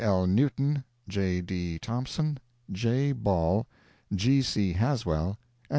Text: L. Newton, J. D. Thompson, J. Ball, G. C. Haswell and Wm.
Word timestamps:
L. 0.03 0.25
Newton, 0.25 0.83
J. 1.07 1.41
D. 1.41 1.77
Thompson, 1.77 2.39
J. 2.71 3.11
Ball, 3.11 3.67
G. 4.11 4.41
C. 4.41 4.73
Haswell 4.73 5.37
and 5.37 5.37
Wm. 5.37 5.69